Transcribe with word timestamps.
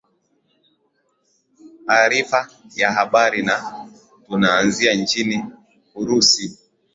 aarifa 1.89 2.49
ya 2.75 2.91
habari 2.91 3.43
na 3.43 3.87
tunaanzia 4.27 4.93
nchini 4.93 5.45
urusi 5.95 6.57